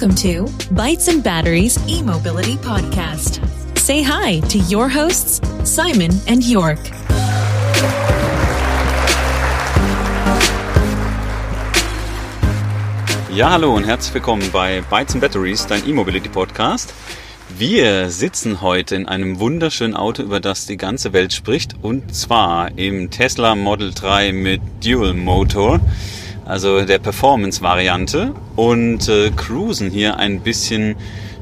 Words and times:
Welcome 0.00 0.14
to 0.18 0.44
Bytes 0.76 1.08
and 1.08 1.24
Batteries 1.24 1.76
e-mobility 1.88 2.54
podcast. 2.58 3.40
Say 3.76 4.00
hi 4.00 4.38
to 4.46 4.58
your 4.72 4.88
hosts, 4.88 5.40
Simon 5.64 6.12
and 6.28 6.44
York. 6.44 6.78
Ja, 13.34 13.50
hallo 13.50 13.74
und 13.74 13.86
herzlich 13.86 14.14
willkommen 14.14 14.48
bei 14.52 14.82
Bytes 14.88 15.14
and 15.14 15.20
Batteries, 15.20 15.66
dein 15.66 15.84
E-Mobility 15.84 16.28
Podcast. 16.28 16.94
Wir 17.48 18.08
sitzen 18.10 18.60
heute 18.60 18.94
in 18.94 19.08
einem 19.08 19.40
wunderschönen 19.40 19.96
Auto, 19.96 20.22
über 20.22 20.38
das 20.38 20.66
die 20.66 20.76
ganze 20.76 21.12
Welt 21.12 21.32
spricht, 21.32 21.74
und 21.82 22.14
zwar 22.14 22.70
im 22.78 23.10
Tesla 23.10 23.56
Model 23.56 23.92
3 23.92 24.30
mit 24.30 24.60
Dual 24.80 25.14
Motor, 25.14 25.80
also 26.48 26.84
der 26.84 26.98
Performance-Variante, 26.98 28.34
und 28.56 29.08
äh, 29.08 29.30
cruisen 29.30 29.90
hier 29.90 30.16
ein 30.16 30.40
bisschen 30.40 30.96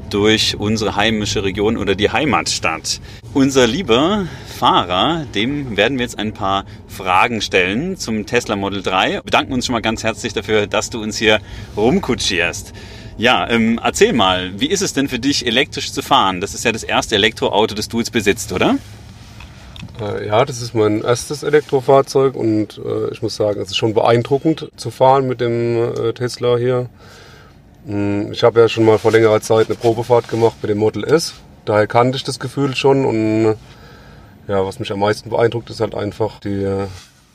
durch 0.09 0.57
unsere 0.59 0.95
heimische 0.95 1.43
Region 1.43 1.77
oder 1.77 1.95
die 1.95 2.11
Heimatstadt. 2.11 2.99
Unser 3.33 3.67
lieber 3.67 4.27
Fahrer, 4.57 5.25
dem 5.33 5.77
werden 5.77 5.97
wir 5.97 6.03
jetzt 6.03 6.19
ein 6.19 6.33
paar 6.33 6.65
Fragen 6.87 7.41
stellen 7.41 7.97
zum 7.97 8.25
Tesla 8.25 8.55
Model 8.55 8.81
3. 8.81 9.13
Wir 9.13 9.21
bedanken 9.21 9.53
uns 9.53 9.65
schon 9.65 9.73
mal 9.73 9.81
ganz 9.81 10.03
herzlich 10.03 10.33
dafür, 10.33 10.67
dass 10.67 10.89
du 10.89 11.01
uns 11.01 11.17
hier 11.17 11.39
rumkutschierst. 11.75 12.73
Ja, 13.17 13.49
ähm, 13.49 13.79
erzähl 13.83 14.13
mal, 14.13 14.59
wie 14.59 14.67
ist 14.67 14.81
es 14.81 14.93
denn 14.93 15.07
für 15.07 15.19
dich, 15.19 15.45
elektrisch 15.45 15.91
zu 15.91 16.01
fahren? 16.01 16.39
Das 16.39 16.53
ist 16.53 16.65
ja 16.65 16.71
das 16.71 16.83
erste 16.83 17.15
Elektroauto, 17.15 17.75
das 17.75 17.87
du 17.87 17.99
jetzt 17.99 18.11
besitzt, 18.11 18.51
oder? 18.51 18.77
Äh, 19.99 20.27
ja, 20.27 20.45
das 20.45 20.61
ist 20.61 20.73
mein 20.73 21.01
erstes 21.03 21.43
Elektrofahrzeug 21.43 22.35
und 22.35 22.79
äh, 22.83 23.11
ich 23.11 23.21
muss 23.21 23.35
sagen, 23.35 23.59
es 23.61 23.69
ist 23.69 23.77
schon 23.77 23.93
beeindruckend 23.93 24.71
zu 24.75 24.91
fahren 24.91 25.27
mit 25.27 25.41
dem 25.41 25.93
äh, 25.93 26.13
Tesla 26.13 26.57
hier. 26.57 26.89
Hm, 27.85 28.31
ich 28.31 28.43
habe 28.43 28.59
ja 28.59 28.67
schon 28.67 28.85
mal 28.85 28.97
vor 28.97 29.11
längerer 29.11 29.41
Zeit 29.41 29.67
eine 29.67 29.75
Probefahrt 29.75 30.27
gemacht 30.27 30.57
mit 30.61 30.69
dem 30.69 30.77
Model 30.77 31.03
S. 31.03 31.35
Daher 31.65 31.87
kannte 31.87 32.17
ich 32.17 32.23
das 32.23 32.39
Gefühl 32.39 32.75
schon 32.75 33.05
und 33.05 33.55
ja, 34.47 34.65
was 34.65 34.79
mich 34.79 34.91
am 34.91 34.99
meisten 34.99 35.29
beeindruckt, 35.29 35.69
ist 35.69 35.81
halt 35.81 35.93
einfach 35.93 36.39
die 36.39 36.85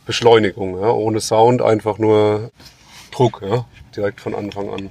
Beschleunigung. 0.06 0.80
Ja, 0.80 0.90
ohne 0.90 1.20
Sound, 1.20 1.60
einfach 1.60 1.98
nur 1.98 2.50
Druck, 3.10 3.42
ja, 3.46 3.66
direkt 3.94 4.20
von 4.20 4.34
Anfang 4.34 4.70
an. 4.70 4.90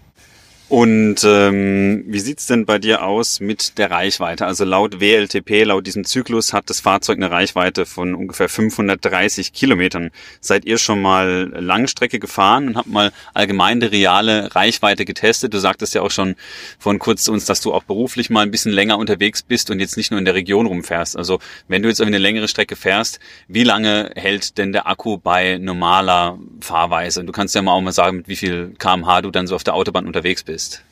Und 0.72 1.26
ähm, 1.26 2.06
wie 2.08 2.22
sieht's 2.22 2.46
denn 2.46 2.66
bei 2.66 2.80
dir 2.80 3.04
aus 3.04 3.42
mit 3.42 3.78
der 3.78 3.92
Reichweite? 3.92 4.46
Also 4.46 4.64
laut 4.64 5.02
WLTP, 5.02 5.66
laut 5.66 5.86
diesem 5.86 6.06
Zyklus, 6.06 6.54
hat 6.54 6.70
das 6.70 6.80
Fahrzeug 6.80 7.18
eine 7.18 7.30
Reichweite 7.30 7.86
von 7.86 8.16
ungefähr 8.16 8.48
530 8.48 9.52
Kilometern. 9.52 10.12
Seid 10.40 10.64
ihr 10.64 10.78
schon 10.78 11.02
mal 11.02 11.52
Langstrecke 11.54 12.20
gefahren 12.20 12.70
und 12.70 12.78
habt 12.78 12.88
mal 12.88 13.12
allgemeine 13.34 13.92
reale 13.92 14.56
Reichweite 14.56 15.04
getestet? 15.04 15.54
Du 15.54 15.60
sagtest 15.60 15.94
ja 15.94 16.04
auch 16.04 16.10
schon 16.10 16.36
von 16.80 17.00
kurz 17.00 17.26
zu 17.26 17.34
uns, 17.34 17.44
dass 17.44 17.60
du 17.60 17.74
auch 17.74 17.84
beruflich 17.84 18.30
mal 18.30 18.44
ein 18.44 18.52
bisschen 18.52 18.72
länger 18.72 18.98
unterwegs 18.98 19.44
bist 19.44 19.72
und 19.72 19.82
jetzt 19.82 19.98
nicht 19.98 20.12
nur 20.12 20.20
in 20.20 20.26
der 20.26 20.36
Region 20.36 20.68
rumfährst. 20.68 21.18
Also 21.18 21.40
wenn 21.68 21.84
du 21.84 21.90
jetzt 21.90 22.00
eine 22.00 22.18
längere 22.18 22.48
Strecke 22.48 22.78
fährst, 22.78 23.20
wie 23.50 23.66
lange 23.66 24.12
hält 24.16 24.58
denn 24.58 24.72
der 24.72 24.88
Akku 24.88 25.18
bei 25.18 25.58
normaler 25.58 26.40
Fahrweise? 26.62 27.26
Du 27.26 27.34
kannst 27.34 27.56
ja 27.56 27.62
mal 27.62 27.74
auch 27.74 27.82
mal 27.82 27.92
sagen, 27.92 28.16
mit 28.16 28.30
wie 28.30 28.38
viel 28.38 28.74
kmh 28.80 29.22
du 29.22 29.32
dann 29.32 29.48
so 29.48 29.56
auf 29.56 29.66
der 29.66 29.74
Autobahn 29.74 30.08
unterwegs 30.08 30.44
bist 30.44 30.61
ist. 30.62 30.84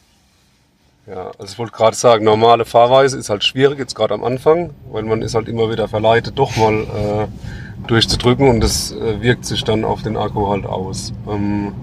Ja, 1.08 1.32
also 1.40 1.54
ich 1.54 1.58
wollte 1.58 1.72
gerade 1.72 1.96
sagen, 1.96 2.24
normale 2.24 2.66
Fahrweise 2.66 3.18
ist 3.18 3.30
halt 3.30 3.44
schwierig, 3.44 3.80
jetzt 3.80 3.96
gerade 3.96 4.14
am 4.14 4.24
Anfang, 4.24 4.72
weil 4.92 5.04
man 5.04 5.22
ist 5.22 5.34
halt 5.34 5.48
immer 5.48 5.72
wieder 5.72 5.88
verleitet, 5.88 6.38
doch 6.38 6.56
mal 6.56 6.84
äh, 6.84 7.88
durchzudrücken 7.88 8.48
und 8.48 8.60
das 8.60 8.92
äh, 8.92 9.22
wirkt 9.22 9.46
sich 9.46 9.64
dann 9.64 9.86
auf 9.86 10.04
den 10.04 10.18
Akku 10.18 10.48
halt 10.50 10.66
aus. 10.66 11.14
Ähm, 11.28 11.74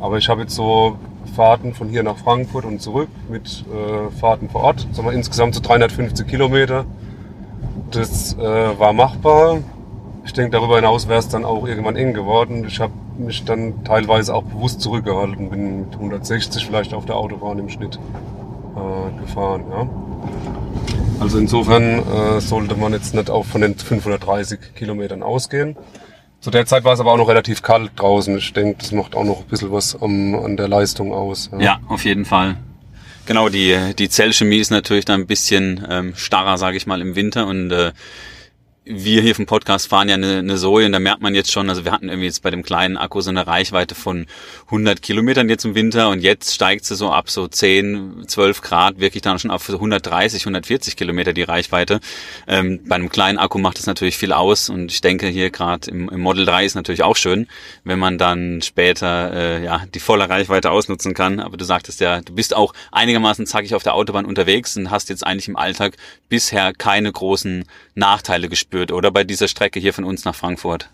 aber 0.00 0.16
ich 0.18 0.28
habe 0.28 0.42
jetzt 0.42 0.54
so 0.54 0.98
Fahrten 1.34 1.74
von 1.74 1.88
hier 1.88 2.02
nach 2.02 2.16
Frankfurt 2.16 2.64
und 2.64 2.80
zurück 2.80 3.10
mit 3.28 3.64
äh, 3.68 4.10
Fahrten 4.18 4.48
vor 4.48 4.62
Ort, 4.62 4.86
sagen 4.92 5.06
wir 5.06 5.12
insgesamt 5.12 5.54
so 5.54 5.60
350 5.60 6.26
Kilometer. 6.26 6.86
Das 7.90 8.34
äh, 8.38 8.78
war 8.78 8.92
machbar. 8.92 9.58
Ich 10.24 10.32
denke, 10.32 10.52
darüber 10.52 10.76
hinaus 10.76 11.08
wäre 11.08 11.18
es 11.18 11.28
dann 11.28 11.44
auch 11.44 11.66
irgendwann 11.66 11.96
eng 11.96 12.14
geworden. 12.14 12.64
Ich 12.66 12.80
habe 12.80 12.92
mich 13.18 13.44
dann 13.44 13.84
teilweise 13.84 14.34
auch 14.34 14.44
bewusst 14.44 14.80
zurückgehalten, 14.80 15.50
bin 15.50 15.80
mit 15.80 15.94
160 15.94 16.66
vielleicht 16.66 16.94
auf 16.94 17.06
der 17.06 17.16
Autobahn 17.16 17.58
im 17.58 17.68
Schnitt 17.68 17.98
äh, 18.76 19.20
gefahren. 19.20 19.64
Ja. 19.70 19.88
Also 21.20 21.38
insofern 21.38 22.02
äh, 22.06 22.40
sollte 22.40 22.76
man 22.76 22.92
jetzt 22.92 23.14
nicht 23.14 23.30
auch 23.30 23.44
von 23.44 23.62
den 23.62 23.74
530 23.76 24.74
Kilometern 24.74 25.22
ausgehen. 25.22 25.76
Zu 26.40 26.50
der 26.50 26.66
Zeit 26.66 26.84
war 26.84 26.92
es 26.92 27.00
aber 27.00 27.12
auch 27.12 27.16
noch 27.16 27.28
relativ 27.28 27.62
kalt 27.62 27.92
draußen. 27.96 28.36
Ich 28.36 28.52
denke, 28.52 28.78
das 28.78 28.92
macht 28.92 29.14
auch 29.16 29.24
noch 29.24 29.40
ein 29.40 29.46
bisschen 29.46 29.72
was 29.72 29.94
um, 29.94 30.34
an 30.34 30.56
der 30.56 30.68
Leistung 30.68 31.12
aus. 31.12 31.50
Ja. 31.52 31.58
ja, 31.58 31.80
auf 31.88 32.04
jeden 32.04 32.24
Fall. 32.24 32.58
Genau, 33.24 33.48
die, 33.48 33.76
die 33.98 34.08
Zellchemie 34.08 34.58
ist 34.58 34.70
natürlich 34.70 35.04
da 35.04 35.14
ein 35.14 35.26
bisschen 35.26 35.84
ähm, 35.90 36.12
starrer, 36.14 36.58
sage 36.58 36.76
ich 36.76 36.86
mal, 36.86 37.00
im 37.00 37.16
Winter 37.16 37.46
und 37.48 37.72
äh, 37.72 37.92
wir 38.88 39.20
hier 39.20 39.34
vom 39.34 39.46
Podcast 39.46 39.88
fahren 39.88 40.08
ja 40.08 40.14
eine, 40.14 40.38
eine 40.38 40.56
Zoe 40.56 40.86
und 40.86 40.92
da 40.92 41.00
merkt 41.00 41.20
man 41.20 41.34
jetzt 41.34 41.50
schon, 41.50 41.68
also 41.68 41.84
wir 41.84 41.90
hatten 41.90 42.08
irgendwie 42.08 42.26
jetzt 42.26 42.42
bei 42.42 42.52
dem 42.52 42.62
kleinen 42.62 42.96
Akku 42.96 43.20
so 43.20 43.30
eine 43.30 43.44
Reichweite 43.44 43.96
von 43.96 44.26
100 44.66 45.02
Kilometern 45.02 45.48
jetzt 45.48 45.64
im 45.64 45.74
Winter 45.74 46.08
und 46.08 46.20
jetzt 46.20 46.54
steigt 46.54 46.84
sie 46.84 46.94
so 46.94 47.10
ab 47.10 47.28
so 47.28 47.48
10, 47.48 48.24
12 48.28 48.60
Grad 48.62 49.00
wirklich 49.00 49.22
dann 49.22 49.40
schon 49.40 49.50
auf 49.50 49.68
130, 49.68 50.42
140 50.42 50.96
Kilometer 50.96 51.32
die 51.32 51.42
Reichweite. 51.42 51.98
Ähm, 52.46 52.80
bei 52.86 52.94
einem 52.94 53.08
kleinen 53.08 53.38
Akku 53.38 53.58
macht 53.58 53.78
das 53.78 53.86
natürlich 53.86 54.16
viel 54.16 54.32
aus 54.32 54.68
und 54.68 54.92
ich 54.92 55.00
denke 55.00 55.26
hier 55.26 55.50
gerade 55.50 55.90
im, 55.90 56.08
im, 56.08 56.20
Model 56.20 56.46
3 56.46 56.64
ist 56.64 56.76
natürlich 56.76 57.02
auch 57.02 57.16
schön, 57.16 57.48
wenn 57.82 57.98
man 57.98 58.18
dann 58.18 58.62
später 58.62 59.32
äh, 59.32 59.64
ja 59.64 59.84
die 59.92 60.00
volle 60.00 60.28
Reichweite 60.28 60.70
ausnutzen 60.70 61.12
kann. 61.12 61.40
Aber 61.40 61.56
du 61.56 61.64
sagtest 61.64 62.00
ja, 62.00 62.20
du 62.20 62.32
bist 62.32 62.54
auch 62.54 62.72
einigermaßen 62.92 63.46
zackig 63.46 63.74
auf 63.74 63.82
der 63.82 63.94
Autobahn 63.94 64.26
unterwegs 64.26 64.76
und 64.76 64.92
hast 64.92 65.08
jetzt 65.08 65.26
eigentlich 65.26 65.48
im 65.48 65.56
Alltag 65.56 65.96
bisher 66.28 66.72
keine 66.72 67.10
großen 67.10 67.64
Nachteile 67.96 68.48
gespürt 68.48 68.75
gespürt, 68.76 68.92
oder 68.92 69.10
bei 69.10 69.24
dieser 69.24 69.48
Strecke 69.48 69.80
hier 69.80 69.94
von 69.94 70.04
uns 70.04 70.24
nach 70.24 70.34
Frankfurt? 70.34 70.88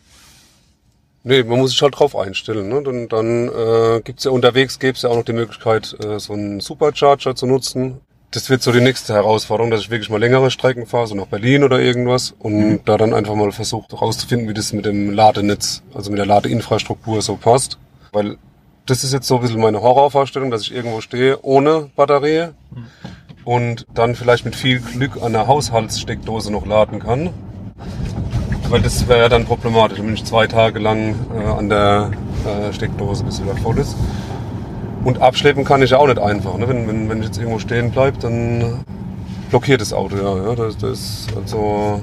Nee, 1.25 1.45
man 1.45 1.59
muss 1.61 1.71
sich 1.71 1.83
halt 1.83 1.99
drauf 1.99 2.17
einstellen. 2.17 2.69
Ne? 2.69 2.83
Dann, 2.83 3.09
dann 3.09 3.49
äh, 3.49 4.01
gibt 4.03 4.25
ja 4.25 4.31
unterwegs 4.31 4.79
gibt's 4.79 5.03
ja 5.03 5.11
auch 5.11 5.17
noch 5.17 5.25
die 5.25 5.33
Möglichkeit, 5.33 5.97
äh, 6.05 6.19
so 6.19 6.33
einen 6.33 6.61
Supercharger 6.61 7.37
zu 7.37 7.47
nutzen. 7.47 8.01
Das 8.33 8.51
wird 8.51 8.63
so 8.63 8.73
die 8.73 8.81
nächste 8.81 9.13
Herausforderung, 9.13 9.71
dass 9.71 9.83
ich 9.83 9.91
wirklich 9.91 10.09
mal 10.09 10.19
längere 10.19 10.51
Strecken 10.51 10.87
fahre, 10.87 11.07
so 11.07 11.15
nach 11.15 11.27
Berlin 11.27 11.65
oder 11.65 11.81
irgendwas 11.81 12.35
und 12.39 12.59
mhm. 12.59 12.81
da 12.85 12.97
dann 12.97 13.13
einfach 13.15 13.35
mal 13.35 13.53
versucht 13.53 13.93
herauszufinden, 13.93 14.49
wie 14.49 14.55
das 14.55 14.73
mit 14.73 14.87
dem 14.87 15.11
Ladenetz, 15.11 15.83
also 15.95 16.11
mit 16.11 16.19
der 16.19 16.27
Ladeinfrastruktur 16.27 17.21
so 17.21 17.37
passt. 17.37 17.79
Weil 18.11 18.39
das 18.87 19.05
ist 19.05 19.13
jetzt 19.13 19.29
so 19.29 19.37
ein 19.37 19.43
bisschen 19.43 19.61
meine 19.61 19.81
Horrorvorstellung, 19.81 20.51
dass 20.51 20.63
ich 20.63 20.75
irgendwo 20.75 21.01
stehe 21.03 21.41
ohne 21.43 21.91
Batterie 21.95 22.49
mhm. 22.71 22.87
und 23.45 23.87
dann 23.95 24.17
vielleicht 24.17 24.45
mit 24.45 24.57
viel 24.57 24.81
Glück 24.81 25.23
an 25.23 25.35
der 25.35 25.47
Haushaltssteckdose 25.47 26.51
noch 26.51 26.67
laden 26.67 26.99
kann 26.99 27.31
weil 28.73 28.81
das 28.81 29.07
wäre 29.07 29.21
ja 29.21 29.29
dann 29.29 29.45
problematisch, 29.45 29.99
wenn 29.99 30.15
ich 30.15 30.25
zwei 30.25 30.47
Tage 30.47 30.79
lang 30.79 31.15
äh, 31.37 31.47
an 31.47 31.69
der 31.69 32.11
äh, 32.47 32.73
Steckdose 32.73 33.23
bis 33.23 33.43
wieder 33.43 33.55
voll 33.55 33.77
ist. 33.79 33.95
Und 35.05 35.21
abschleppen 35.21 35.63
kann 35.63 35.83
ich 35.83 35.91
ja 35.91 35.99
auch 35.99 36.07
nicht 36.07 36.19
einfach. 36.19 36.57
Ne? 36.57 36.67
Wenn, 36.67 36.89
wenn, 36.89 37.09
wenn 37.11 37.19
ich 37.19 37.27
jetzt 37.27 37.37
irgendwo 37.37 37.59
stehen 37.59 37.91
bleibe, 37.91 38.17
dann 38.19 38.83
blockiert 39.51 39.83
das 39.83 39.93
Auto 39.93 40.17
ja. 40.17 40.49
ja? 40.49 40.55
Das, 40.55 40.79
das 40.79 40.99
ist 40.99 41.37
also 41.37 42.01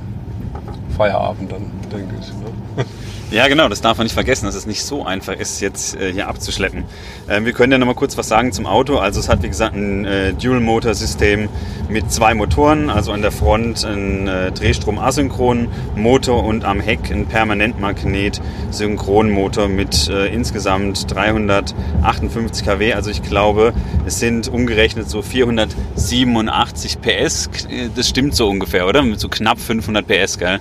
Feierabend 0.95 1.51
dann, 1.51 1.71
denke 1.91 2.13
ich. 2.21 2.27
Ne? 2.27 2.85
Ja, 3.31 3.47
genau, 3.47 3.69
das 3.69 3.81
darf 3.81 3.99
man 3.99 4.05
nicht 4.05 4.15
vergessen, 4.15 4.47
dass 4.47 4.55
es 4.55 4.65
nicht 4.65 4.83
so 4.83 5.05
einfach 5.05 5.33
ist, 5.33 5.61
jetzt 5.61 5.95
äh, 5.95 6.11
hier 6.11 6.27
abzuschleppen. 6.27 6.85
Ähm, 7.29 7.45
wir 7.45 7.53
können 7.53 7.71
ja 7.71 7.77
nochmal 7.77 7.93
kurz 7.93 8.17
was 8.17 8.27
sagen 8.27 8.51
zum 8.51 8.65
Auto. 8.65 8.97
Also 8.97 9.19
es 9.19 9.29
hat, 9.29 9.43
wie 9.43 9.49
gesagt, 9.49 9.75
ein 9.75 10.03
äh, 10.03 10.33
Dual-Motor-System 10.33 11.47
mit 11.89 12.11
zwei 12.11 12.33
Motoren, 12.33 12.89
also 12.89 13.11
an 13.11 13.21
der 13.21 13.31
Front 13.31 13.85
ein 13.85 14.27
äh, 14.27 14.51
Drehstrom-Asynchron-Motor 14.51 16.43
und 16.43 16.65
am 16.65 16.79
Heck 16.79 17.11
ein 17.11 17.27
Permanentmagnet-Synchronmotor 17.27 19.67
mit 19.67 20.09
äh, 20.09 20.33
insgesamt 20.33 21.13
358 21.13 22.65
kW. 22.65 22.93
Also 22.93 23.11
ich 23.11 23.21
glaube, 23.21 23.73
es 24.07 24.19
sind 24.19 24.47
umgerechnet 24.47 25.07
so 25.07 25.21
487 25.21 26.99
PS. 26.99 27.47
Das 27.95 28.09
stimmt 28.09 28.33
so 28.33 28.49
ungefähr, 28.49 28.87
oder? 28.87 29.03
Mit 29.03 29.19
so 29.19 29.29
knapp 29.29 29.59
500 29.59 30.07
PS, 30.07 30.39
gell? 30.39 30.59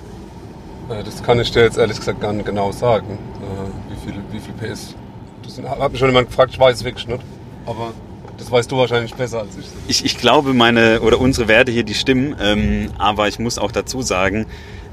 Äh, 0.89 1.03
das 1.03 1.23
kann 1.23 1.39
ich 1.39 1.51
dir 1.51 1.63
jetzt 1.63 1.77
ehrlich 1.77 1.97
gesagt 1.97 2.21
gar 2.21 2.33
nicht 2.33 2.45
genau 2.45 2.71
sagen, 2.71 3.17
äh, 3.41 3.93
wie 3.93 4.11
viel, 4.11 4.21
wie 4.31 4.39
viel 4.39 4.53
PS. 4.53 4.95
Das 5.43 5.57
hat 5.79 5.91
mich 5.91 5.99
schon 5.99 6.09
jemand 6.09 6.27
gefragt, 6.27 6.51
ich 6.53 6.59
weiß 6.59 6.77
es 6.77 6.83
wirklich 6.83 7.07
nicht. 7.07 7.21
Aber 7.65 7.93
das 8.37 8.49
weißt 8.49 8.71
du 8.71 8.77
wahrscheinlich 8.77 9.13
besser 9.13 9.39
als 9.39 9.57
ich. 9.57 9.65
Ich, 9.87 10.05
ich 10.05 10.17
glaube, 10.17 10.53
meine 10.53 11.01
oder 11.01 11.19
unsere 11.19 11.47
Werte 11.47 11.71
hier, 11.71 11.83
die 11.83 11.93
stimmen. 11.93 12.35
Ähm, 12.41 12.91
aber 12.97 13.27
ich 13.27 13.39
muss 13.39 13.57
auch 13.57 13.71
dazu 13.71 14.01
sagen, 14.01 14.45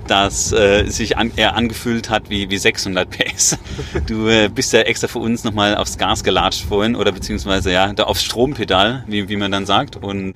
dass 0.07 0.53
äh, 0.53 0.87
sich 0.87 1.17
an, 1.17 1.33
eher 1.37 1.57
angefühlt 1.57 2.11
hat 2.11 2.31
wie, 2.31 2.51
wie 2.51 2.59
600 2.59 3.09
PS. 3.11 3.59
Du 4.07 4.29
äh, 4.29 4.49
bist 4.49 4.73
ja 4.73 4.81
extra 4.81 5.09
für 5.09 5.19
uns 5.19 5.45
nochmal 5.45 5.77
aufs 5.77 5.99
Gas 5.99 6.23
gelatscht 6.23 6.65
vorhin 6.65 6.97
oder 6.97 7.13
beziehungsweise 7.13 7.73
ja 7.73 7.93
da 7.93 8.05
aufs 8.05 8.23
Strompedal, 8.23 9.05
wie, 9.07 9.29
wie 9.29 9.37
man 9.37 9.51
dann 9.51 9.67
sagt. 9.67 9.97
Und 9.97 10.35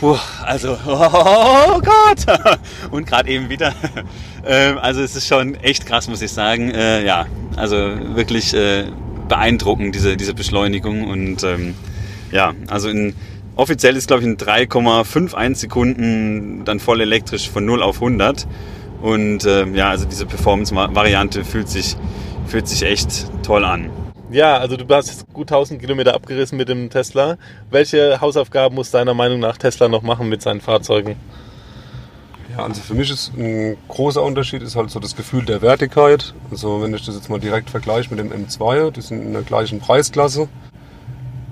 Puh, 0.00 0.18
also, 0.44 0.76
oh 0.86 1.80
Gott! 1.80 2.58
Und 2.90 3.06
gerade 3.06 3.30
eben 3.30 3.48
wieder. 3.48 3.74
Ähm, 4.48 4.78
also 4.78 5.00
es 5.00 5.16
ist 5.16 5.26
schon 5.26 5.56
echt 5.56 5.86
krass, 5.86 6.06
muss 6.06 6.22
ich 6.22 6.30
sagen. 6.30 6.70
Äh, 6.70 7.04
ja, 7.04 7.26
also 7.56 7.76
wirklich 8.14 8.54
äh, 8.54 8.84
beeindruckend, 9.28 9.92
diese, 9.92 10.16
diese 10.16 10.34
Beschleunigung. 10.34 11.02
Und 11.02 11.42
ähm, 11.42 11.74
Ja, 12.30 12.54
also 12.68 12.88
in 12.88 13.16
offiziell 13.56 13.96
ist 13.96 14.06
glaube 14.06 14.22
ich 14.22 14.28
in 14.28 14.36
3,51 14.36 15.54
Sekunden 15.56 16.64
dann 16.64 16.78
voll 16.78 17.00
elektrisch 17.00 17.50
von 17.50 17.64
0 17.64 17.82
auf 17.82 17.96
100. 17.96 18.46
Und 19.02 19.44
äh, 19.44 19.66
ja, 19.70 19.90
also 19.90 20.04
diese 20.04 20.26
Performance-Variante 20.26 21.44
fühlt 21.44 21.68
sich, 21.68 21.96
fühlt 22.46 22.68
sich 22.68 22.84
echt 22.84 23.26
toll 23.42 23.64
an. 23.64 23.90
Ja, 24.30 24.58
also 24.58 24.76
du 24.76 24.92
hast 24.92 25.08
jetzt 25.08 25.32
gut 25.32 25.50
1000 25.50 25.80
Kilometer 25.80 26.14
abgerissen 26.14 26.58
mit 26.58 26.68
dem 26.68 26.90
Tesla. 26.90 27.36
Welche 27.70 28.20
Hausaufgaben 28.20 28.74
muss 28.74 28.90
deiner 28.90 29.14
Meinung 29.14 29.38
nach 29.38 29.56
Tesla 29.56 29.88
noch 29.88 30.02
machen 30.02 30.28
mit 30.28 30.42
seinen 30.42 30.60
Fahrzeugen? 30.60 31.16
Ja, 32.50 32.64
also 32.64 32.80
für 32.80 32.94
mich 32.94 33.10
ist 33.10 33.32
ein 33.36 33.76
großer 33.88 34.22
Unterschied 34.22 34.62
ist 34.62 34.74
halt 34.74 34.90
so 34.90 34.98
das 34.98 35.14
Gefühl 35.14 35.44
der 35.44 35.62
Wertigkeit. 35.62 36.34
Also 36.50 36.82
wenn 36.82 36.92
ich 36.92 37.04
das 37.04 37.14
jetzt 37.14 37.30
mal 37.30 37.38
direkt 37.38 37.70
vergleiche 37.70 38.12
mit 38.12 38.18
dem 38.18 38.32
M2, 38.32 38.90
die 38.90 39.00
sind 39.00 39.22
in 39.22 39.32
der 39.32 39.42
gleichen 39.42 39.78
Preisklasse. 39.78 40.48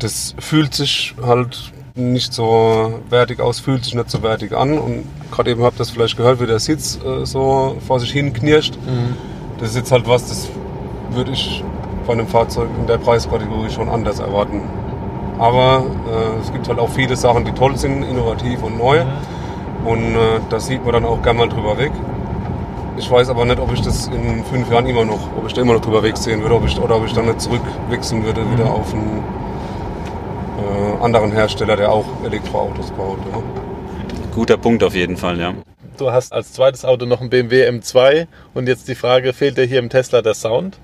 Das 0.01 0.35
fühlt 0.41 0.75
sich 0.75 1.15
halt 1.23 1.73
nicht 1.95 2.33
so 2.33 3.01
wertig 3.09 3.39
aus, 3.39 3.61
fühlt 3.61 3.85
sich 3.85 3.95
nicht 3.95 4.11
so 4.11 4.23
wertig 4.25 4.53
an. 4.53 4.79
Und 4.79 5.05
gerade 5.31 5.53
eben 5.53 5.63
habt 5.63 5.77
ihr 5.77 5.79
das 5.79 5.91
vielleicht 5.91 6.17
gehört, 6.17 6.41
wie 6.41 6.47
der 6.47 6.59
Sitz 6.59 6.99
äh, 7.05 7.25
so 7.25 7.77
vor 7.87 8.01
sich 8.01 8.11
hin 8.11 8.33
knirscht. 8.33 8.77
Mhm. 8.77 9.17
Das 9.61 9.71
ist 9.71 9.77
jetzt 9.77 9.93
halt 9.93 10.09
was, 10.09 10.29
das 10.29 10.49
würde 11.11 11.31
ich 11.31 11.63
von 12.05 12.19
einem 12.19 12.29
Fahrzeug 12.29 12.69
in 12.79 12.87
der 12.87 12.99
Preiskategorie 12.99 13.71
schon 13.71 13.89
anders 13.89 14.21
erwarten. 14.21 14.63
Aber 15.39 15.85
äh, 16.11 16.41
es 16.41 16.53
gibt 16.53 16.69
halt 16.69 16.79
auch 16.79 16.91
viele 16.91 17.17
Sachen, 17.17 17.45
die 17.45 17.53
toll 17.53 17.77
sind, 17.77 18.03
innovativ 18.03 18.63
und 18.63 18.79
neu. 18.79 19.05
Mhm. 19.05 19.89
Und 19.89 20.15
äh, 20.15 20.41
da 20.49 20.61
sieht 20.61 20.85
man 20.85 20.93
dann 20.95 21.05
auch 21.05 21.23
gerne 21.23 21.41
mal 21.41 21.49
drüber 21.49 21.77
weg. 21.77 21.93
Ich 22.97 23.11
weiß 23.11 23.29
aber 23.29 23.45
nicht, 23.45 23.59
ob 23.59 23.73
ich 23.73 23.81
das 23.81 24.07
in 24.07 24.45
fünf 24.45 24.71
Jahren 24.71 24.87
immer 24.87 25.05
noch, 25.05 25.19
ob 25.37 25.47
ich 25.47 25.53
da 25.53 25.63
immer 25.63 25.75
noch 25.75 25.81
drüber 25.81 26.03
wegsehen 26.03 26.41
würde, 26.41 26.55
ob 26.55 26.65
ich, 26.65 26.79
oder 26.79 26.97
ob 26.97 27.07
ich 27.07 27.13
dann 27.13 27.27
nicht 27.27 27.41
zurückwechseln 27.41 28.25
würde, 28.25 28.49
wieder 28.53 28.67
mhm. 28.67 28.71
auf 28.71 28.95
einen 28.95 29.25
äh, 30.59 31.05
anderen 31.05 31.33
Hersteller, 31.33 31.77
der 31.77 31.91
auch 31.91 32.07
Elektroautos 32.25 32.93
baut. 32.93 33.19
Ja. 33.33 33.43
Guter 34.35 34.57
Punkt 34.57 34.83
auf 34.85 34.95
jeden 34.95 35.17
Fall, 35.17 35.39
ja. 35.39 35.55
Du 35.97 36.11
hast 36.11 36.33
als 36.33 36.53
zweites 36.53 36.85
Auto 36.85 37.07
noch 37.07 37.21
ein 37.21 37.31
BMW 37.31 37.69
M2 37.69 38.27
und 38.53 38.69
jetzt 38.69 38.89
die 38.89 38.97
Frage, 38.97 39.33
fehlt 39.33 39.59
dir 39.59 39.65
hier 39.65 39.79
im 39.79 39.91
Tesla 39.91 40.23
der 40.23 40.35
Sound? 40.35 40.79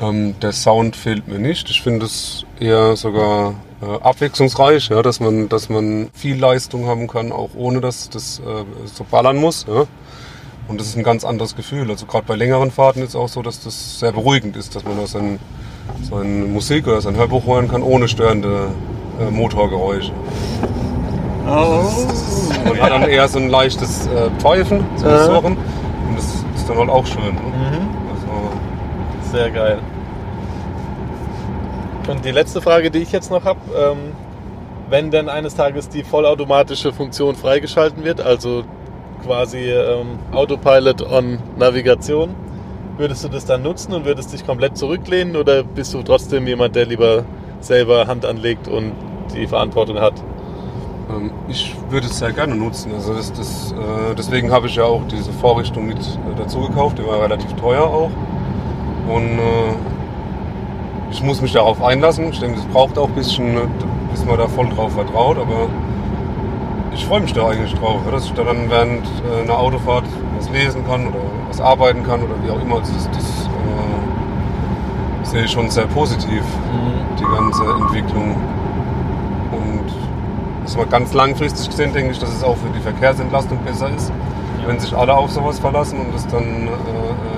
Ähm, 0.00 0.34
der 0.40 0.52
Sound 0.52 0.96
fehlt 0.96 1.28
mir 1.28 1.38
nicht. 1.38 1.70
Ich 1.70 1.82
finde 1.82 2.06
es 2.06 2.44
eher 2.58 2.96
sogar 2.96 3.54
äh, 3.82 4.02
abwechslungsreich, 4.02 4.88
ja, 4.88 5.02
dass 5.02 5.20
man, 5.20 5.48
dass 5.48 5.68
man 5.68 6.10
viel 6.14 6.38
Leistung 6.38 6.86
haben 6.86 7.08
kann, 7.08 7.32
auch 7.32 7.50
ohne 7.54 7.80
dass 7.80 8.08
das 8.08 8.40
äh, 8.40 8.64
so 8.86 9.04
ballern 9.04 9.36
muss. 9.36 9.66
Ja. 9.68 9.84
Und 10.68 10.80
das 10.80 10.86
ist 10.88 10.96
ein 10.96 11.02
ganz 11.02 11.24
anderes 11.24 11.56
Gefühl. 11.56 11.90
Also 11.90 12.06
gerade 12.06 12.24
bei 12.26 12.36
längeren 12.36 12.70
Fahrten 12.70 13.02
ist 13.02 13.10
es 13.10 13.16
auch 13.16 13.28
so, 13.28 13.42
dass 13.42 13.62
das 13.62 13.98
sehr 13.98 14.12
beruhigend 14.12 14.56
ist, 14.56 14.74
dass 14.74 14.84
man 14.84 14.96
da 14.96 15.06
sein, 15.06 15.38
seine 16.08 16.46
Musik 16.46 16.86
oder 16.86 17.00
sein 17.00 17.16
Hörbuch 17.16 17.46
hören 17.46 17.68
kann, 17.68 17.82
ohne 17.82 18.08
störende 18.08 18.70
äh, 19.20 19.30
Motorgeräusche. 19.30 20.12
Oh. 21.46 21.90
Man 22.64 22.80
hat 22.80 22.92
dann 22.92 23.02
eher 23.02 23.28
so 23.28 23.38
ein 23.38 23.48
leichtes 23.48 24.06
äh, 24.06 24.30
Pfeifen, 24.38 24.84
so 24.96 25.06
ein 25.06 25.24
Surren. 25.24 25.56
Und 26.08 26.16
das 26.16 26.24
ist 26.56 26.68
dann 26.68 26.78
halt 26.78 26.88
auch 26.88 27.06
schön. 27.06 27.34
Ne? 27.34 27.40
Mhm. 27.42 28.01
Sehr 29.32 29.50
geil. 29.50 29.78
Und 32.06 32.22
die 32.22 32.32
letzte 32.32 32.60
Frage, 32.60 32.90
die 32.90 32.98
ich 32.98 33.12
jetzt 33.12 33.30
noch 33.30 33.46
habe, 33.46 33.60
ähm, 33.74 34.12
wenn 34.90 35.10
denn 35.10 35.30
eines 35.30 35.54
Tages 35.54 35.88
die 35.88 36.02
vollautomatische 36.02 36.92
Funktion 36.92 37.34
freigeschalten 37.34 38.04
wird, 38.04 38.20
also 38.20 38.62
quasi 39.24 39.70
ähm, 39.70 40.18
Autopilot 40.32 41.00
on 41.10 41.38
Navigation, 41.56 42.34
würdest 42.98 43.24
du 43.24 43.28
das 43.28 43.46
dann 43.46 43.62
nutzen 43.62 43.94
und 43.94 44.04
würdest 44.04 44.34
dich 44.34 44.44
komplett 44.44 44.76
zurücklehnen 44.76 45.36
oder 45.36 45.62
bist 45.62 45.94
du 45.94 46.02
trotzdem 46.02 46.46
jemand, 46.46 46.76
der 46.76 46.84
lieber 46.84 47.24
selber 47.60 48.06
Hand 48.06 48.26
anlegt 48.26 48.68
und 48.68 48.92
die 49.34 49.46
Verantwortung 49.46 49.98
hat? 49.98 50.22
Ähm, 51.08 51.30
ich 51.48 51.74
würde 51.88 52.08
es 52.08 52.18
sehr 52.18 52.32
gerne 52.32 52.54
nutzen. 52.54 52.92
Also 52.92 53.14
das, 53.14 53.32
das, 53.32 53.72
äh, 53.72 54.14
deswegen 54.14 54.52
habe 54.52 54.66
ich 54.66 54.76
ja 54.76 54.84
auch 54.84 55.06
diese 55.10 55.32
Vorrichtung 55.32 55.86
mit 55.86 55.96
äh, 55.96 56.36
dazu 56.36 56.60
gekauft. 56.60 56.98
Die 56.98 57.06
war 57.06 57.22
relativ 57.22 57.50
teuer 57.54 57.84
auch. 57.84 58.10
Und 59.12 59.38
äh, 59.38 59.74
ich 61.10 61.22
muss 61.22 61.42
mich 61.42 61.52
darauf 61.52 61.82
einlassen. 61.82 62.30
Ich 62.30 62.40
denke, 62.40 62.56
das 62.56 62.66
braucht 62.66 62.96
auch 62.98 63.08
ein 63.08 63.14
bisschen, 63.14 63.56
bis 64.10 64.24
man 64.24 64.38
da 64.38 64.48
voll 64.48 64.68
drauf 64.70 64.92
vertraut. 64.94 65.36
Aber 65.38 65.68
ich 66.94 67.04
freue 67.04 67.20
mich 67.20 67.32
da 67.32 67.48
eigentlich 67.48 67.74
drauf, 67.74 68.00
dass 68.10 68.24
ich 68.24 68.32
da 68.32 68.44
dann 68.44 68.70
während 68.70 69.06
äh, 69.06 69.42
einer 69.42 69.58
Autofahrt 69.58 70.04
was 70.36 70.48
lesen 70.50 70.86
kann 70.86 71.06
oder 71.08 71.20
was 71.48 71.60
arbeiten 71.60 72.02
kann 72.04 72.22
oder 72.22 72.34
wie 72.42 72.50
auch 72.50 72.60
immer. 72.60 72.80
Das, 72.80 72.90
das 72.90 73.24
äh, 73.44 75.24
sehe 75.24 75.44
ich 75.44 75.50
schon 75.50 75.68
sehr 75.68 75.86
positiv, 75.86 76.42
mhm. 76.42 77.16
die 77.18 77.24
ganze 77.24 77.64
Entwicklung. 77.64 78.36
Und 79.52 79.92
das 80.64 80.76
mal 80.76 80.86
ganz 80.86 81.12
langfristig 81.12 81.68
gesehen, 81.68 81.92
denke 81.92 82.12
ich, 82.12 82.18
dass 82.18 82.30
es 82.30 82.42
auch 82.42 82.56
für 82.56 82.70
die 82.74 82.80
Verkehrsentlastung 82.80 83.58
besser 83.58 83.90
ist, 83.90 84.10
ja. 84.62 84.68
wenn 84.68 84.80
sich 84.80 84.96
alle 84.96 85.14
auf 85.14 85.30
sowas 85.30 85.58
verlassen 85.58 86.00
und 86.00 86.14
es 86.14 86.26
dann 86.28 86.42
äh, 86.42 86.70
äh 86.70 87.31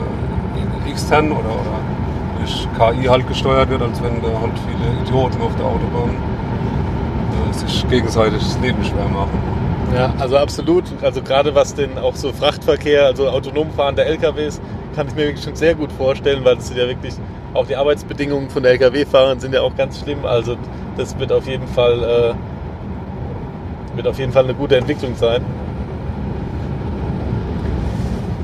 extern 0.94 1.32
oder, 1.32 1.40
oder 1.40 1.80
durch 2.38 2.68
KI 2.78 3.04
halt 3.06 3.26
gesteuert 3.26 3.68
wird, 3.68 3.82
als 3.82 4.02
wenn 4.02 4.22
da 4.22 4.28
halt 4.40 4.52
viele 4.58 5.02
Idioten 5.02 5.42
auf 5.42 5.54
der 5.56 5.66
Autobahn 5.66 6.10
äh, 7.50 7.52
sich 7.52 7.88
gegenseitig 7.88 8.38
das 8.38 8.58
Leben 8.60 8.82
schwer 8.84 9.08
machen. 9.08 9.38
Ja, 9.94 10.12
also 10.18 10.36
absolut. 10.38 10.84
Also 11.02 11.22
gerade 11.22 11.54
was 11.54 11.74
den 11.74 11.98
auch 11.98 12.16
so 12.16 12.32
Frachtverkehr, 12.32 13.06
also 13.06 13.28
autonom 13.28 13.70
fahrende 13.72 14.04
LKWs, 14.04 14.60
kann 14.94 15.08
ich 15.08 15.14
mir 15.14 15.26
wirklich 15.26 15.44
schon 15.44 15.56
sehr 15.56 15.74
gut 15.74 15.92
vorstellen, 15.92 16.44
weil 16.44 16.56
das 16.56 16.68
sind 16.68 16.78
ja 16.78 16.86
wirklich 16.86 17.14
auch 17.52 17.66
die 17.66 17.76
Arbeitsbedingungen 17.76 18.50
von 18.50 18.64
LKW-Fahrern 18.64 19.38
sind 19.38 19.54
ja 19.54 19.60
auch 19.60 19.76
ganz 19.76 20.00
schlimm. 20.00 20.24
Also 20.24 20.56
das 20.96 21.16
wird 21.18 21.32
auf 21.32 21.46
jeden 21.46 21.68
Fall 21.68 22.02
äh, 22.02 23.96
wird 23.96 24.08
auf 24.08 24.18
jeden 24.18 24.32
Fall 24.32 24.44
eine 24.44 24.54
gute 24.54 24.76
Entwicklung 24.76 25.14
sein. 25.16 25.42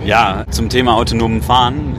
Ja, 0.05 0.45
zum 0.51 0.69
Thema 0.69 0.97
autonomen 0.97 1.43
Fahren 1.43 1.95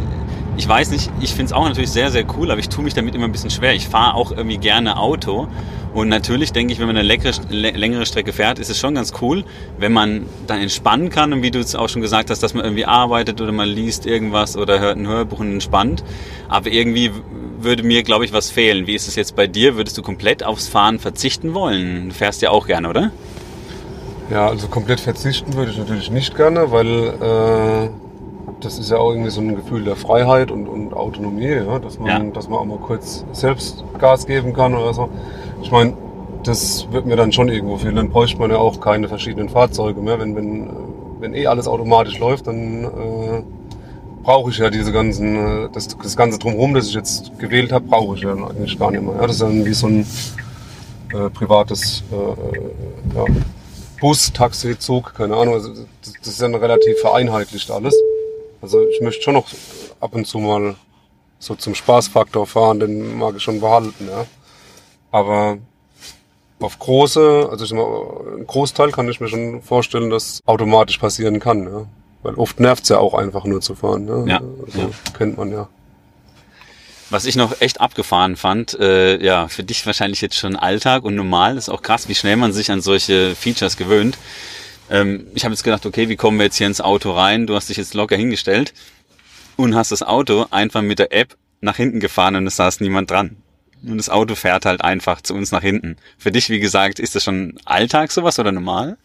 ich 0.62 0.68
weiß 0.68 0.92
nicht, 0.92 1.10
ich 1.20 1.32
finde 1.32 1.46
es 1.46 1.54
auch 1.54 1.68
natürlich 1.68 1.90
sehr, 1.90 2.12
sehr 2.12 2.24
cool, 2.38 2.52
aber 2.52 2.60
ich 2.60 2.70
tue 2.70 2.84
mich 2.84 2.94
damit 2.94 3.16
immer 3.16 3.26
ein 3.26 3.32
bisschen 3.32 3.50
schwer. 3.50 3.74
Ich 3.74 3.88
fahre 3.88 4.14
auch 4.14 4.32
irgendwie 4.32 4.60
gerne 4.60 4.98
Auto. 4.98 5.48
Und 5.92 6.08
natürlich 6.08 6.54
denke 6.54 6.72
ich, 6.72 6.80
wenn 6.80 6.86
man 6.86 6.96
eine 6.98 7.08
leckere, 7.08 7.34
längere 7.50 8.06
Strecke 8.06 8.32
fährt, 8.32 8.60
ist 8.60 8.70
es 8.70 8.78
schon 8.78 8.94
ganz 8.94 9.12
cool, 9.22 9.44
wenn 9.80 9.92
man 9.92 10.28
dann 10.46 10.60
entspannen 10.60 11.10
kann. 11.10 11.34
Und 11.34 11.42
wie 11.42 11.50
du 11.50 11.58
es 11.58 11.74
auch 11.74 11.90
schon 11.90 12.04
gesagt 12.04 12.30
hast, 12.30 12.44
dass 12.44 12.54
man 12.54 12.64
irgendwie 12.64 12.86
arbeitet 12.86 13.42
oder 13.42 13.52
man 13.52 13.70
liest 13.70 14.06
irgendwas 14.06 14.56
oder 14.56 14.80
hört 14.80 14.98
ein 14.98 15.08
Hörbuch 15.08 15.40
und 15.40 15.52
entspannt. 15.52 16.04
Aber 16.48 16.70
irgendwie 16.70 17.10
würde 17.60 17.82
mir, 17.82 18.04
glaube 18.04 18.26
ich, 18.26 18.32
was 18.32 18.52
fehlen. 18.52 18.86
Wie 18.86 18.94
ist 18.94 19.08
es 19.08 19.16
jetzt 19.16 19.36
bei 19.36 19.48
dir? 19.48 19.78
Würdest 19.78 19.98
du 19.98 20.04
komplett 20.04 20.44
aufs 20.44 20.68
Fahren 20.68 21.00
verzichten 21.00 21.56
wollen? 21.56 22.10
Du 22.10 22.14
fährst 22.14 22.44
ja 22.44 22.52
auch 22.52 22.68
gerne, 22.68 22.88
oder? 22.88 23.10
Ja, 24.30 24.48
also 24.48 24.68
komplett 24.68 25.00
verzichten 25.00 25.56
würde 25.56 25.72
ich 25.72 25.80
natürlich 25.80 26.12
nicht 26.12 26.38
gerne, 26.38 26.72
weil 26.72 26.88
äh, 26.88 27.90
das 28.62 28.80
ist 28.80 28.92
ja 28.92 28.98
auch 28.98 29.12
irgendwie 29.12 29.30
so 29.30 29.42
ein 29.42 29.56
Gefühl 29.56 29.84
der 29.84 29.96
Freiheit 29.96 30.52
und, 30.52 30.68
und 30.68 30.94
Autonomie, 30.94 31.48
ja? 31.48 31.80
Dass, 31.80 32.00
man, 32.00 32.08
ja. 32.08 32.32
dass 32.32 32.48
man 32.48 32.60
auch 32.60 32.66
mal 32.66 32.78
kurz 32.78 33.26
selbst 33.32 33.84
Gas 34.00 34.26
geben 34.26 34.54
kann 34.54 34.74
oder 34.76 34.94
so. 34.94 35.10
Ich 35.62 35.72
meine, 35.72 35.94
das 36.44 36.88
wird 36.92 37.06
mir 37.06 37.16
dann 37.16 37.32
schon 37.32 37.50
irgendwo 37.50 37.78
fehlen. 37.78 37.96
Dann 37.96 38.10
bräuchte 38.10 38.40
man 38.40 38.52
ja 38.52 38.58
auch 38.58 38.80
keine 38.80 39.08
verschiedenen 39.08 39.50
Fahrzeuge 39.50 40.02
mehr. 40.02 40.20
Wenn, 40.20 40.36
wenn, 40.36 40.70
wenn 41.20 41.34
eh 41.34 41.48
alles 41.48 41.68
automatisch 41.68 42.20
läuft, 42.20 42.48
dann 42.48 42.84
äh, 42.84 43.44
brauche 44.24 44.50
ich 44.52 44.58
ja 44.58 44.70
diese 44.70 44.92
ganzen, 44.92 45.36
äh, 45.66 45.70
das, 45.72 45.88
das 45.88 46.16
ganze 46.16 46.40
Drumherum, 46.40 46.74
das 46.74 46.88
ich 46.88 46.94
jetzt 46.94 47.38
gewählt 47.40 47.72
habe, 47.72 47.86
brauche 47.86 48.16
ich 48.16 48.22
ja 48.22 48.34
eigentlich 48.34 48.78
gar 48.78 48.92
nicht 48.92 49.04
mehr. 49.04 49.16
Ja? 49.16 49.22
Das 49.22 49.34
ist 49.34 49.42
dann 49.42 49.66
wie 49.66 49.74
so 49.74 49.88
ein 49.88 50.06
äh, 51.14 51.30
privates 51.30 52.04
äh, 52.12 52.16
äh 52.16 52.62
ja, 53.16 53.26
Bus, 54.00 54.34
Taxi, 54.34 54.78
Zug, 54.80 55.14
keine 55.14 55.36
Ahnung. 55.36 55.54
Also 55.54 55.70
das, 55.70 56.14
das 56.20 56.28
ist 56.28 56.42
dann 56.42 56.56
relativ 56.56 56.98
vereinheitlicht 57.00 57.70
alles. 57.70 57.96
Also 58.62 58.88
ich 58.88 59.02
möchte 59.02 59.24
schon 59.24 59.34
noch 59.34 59.48
ab 60.00 60.14
und 60.14 60.26
zu 60.26 60.40
mal 60.40 60.76
so 61.40 61.56
zum 61.56 61.74
Spaßfaktor 61.74 62.46
fahren, 62.46 62.80
den 62.80 63.18
mag 63.18 63.36
ich 63.36 63.44
schon 63.44 63.60
behalten, 63.60 64.08
ja. 64.08 64.26
Aber 65.12 65.58
auf 66.60 66.78
große, 66.78 67.48
also 67.50 67.66
ich 67.66 67.74
mal, 67.74 68.38
ein 68.38 68.48
Großteil 68.48 68.92
kann 68.92 69.10
ich 69.10 69.20
mir 69.20 69.28
schon 69.28 69.62
vorstellen, 69.62 70.10
dass 70.10 70.42
automatisch 70.46 71.00
passieren 71.00 71.40
kann, 71.40 71.64
ja. 71.64 71.86
Weil 72.24 72.36
oft 72.36 72.60
nervt's 72.60 72.90
ja 72.90 73.00
auch 73.00 73.16
einfach 73.16 73.46
nur 73.46 73.62
zu 73.62 73.74
fahren, 73.74 74.06
ne? 74.06 74.26
ja. 74.28 74.42
Also, 74.66 74.80
ja. 74.80 74.90
Kennt 75.18 75.38
man 75.38 75.52
ja. 75.52 75.68
Was 77.10 77.26
ich 77.26 77.36
noch 77.36 77.60
echt 77.60 77.82
abgefahren 77.82 78.38
fand, 78.38 78.80
äh, 78.80 79.22
ja, 79.22 79.48
für 79.48 79.64
dich 79.64 79.86
wahrscheinlich 79.86 80.22
jetzt 80.22 80.38
schon 80.38 80.56
Alltag 80.56 81.04
und 81.04 81.16
normal, 81.16 81.58
ist 81.58 81.68
auch 81.68 81.82
krass, 81.82 82.08
wie 82.08 82.16
schnell 82.16 82.38
man 82.38 82.54
sich 82.54 82.72
an 82.72 82.82
solche 82.82 83.36
Features 83.36 83.76
gewöhnt. 83.76 84.18
Ähm, 84.92 85.28
ich 85.34 85.44
habe 85.44 85.54
jetzt 85.54 85.64
gedacht, 85.64 85.86
okay, 85.86 86.10
wie 86.10 86.18
kommen 86.18 86.38
wir 86.38 86.46
jetzt 86.46 86.58
hier 86.58 86.68
ins 86.68 86.82
Auto 86.82 87.12
rein? 87.12 87.48
Du 87.48 87.56
hast 87.56 87.70
dich 87.70 87.78
jetzt 87.78 87.94
locker 87.94 88.16
hingestellt 88.16 88.74
und 89.56 89.74
hast 89.76 89.92
das 89.92 90.04
Auto 90.04 90.46
einfach 90.52 90.82
mit 90.82 91.00
der 91.00 91.14
App 91.14 91.38
nach 91.62 91.78
hinten 91.78 92.00
gefahren 92.00 92.36
und 92.36 92.46
es 92.46 92.58
saß 92.58 92.82
niemand 92.82 93.10
dran. 93.10 93.38
Und 93.84 93.98
das 93.98 94.10
Auto 94.10 94.36
fährt 94.36 94.66
halt 94.66 94.84
einfach 94.84 95.22
zu 95.22 95.34
uns 95.34 95.52
nach 95.52 95.62
hinten. 95.62 95.98
Für 96.18 96.32
dich, 96.32 96.50
wie 96.50 96.60
gesagt, 96.60 97.00
ist 97.00 97.16
das 97.16 97.24
schon 97.24 97.58
Alltag 97.66 98.12
sowas 98.12 98.38
oder 98.38 98.52
normal? 98.52 98.98